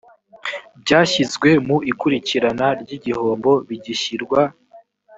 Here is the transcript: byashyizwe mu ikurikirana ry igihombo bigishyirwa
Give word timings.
byashyizwe 0.81 1.49
mu 1.67 1.77
ikurikirana 1.91 2.67
ry 2.81 2.91
igihombo 2.97 3.51
bigishyirwa 3.67 4.41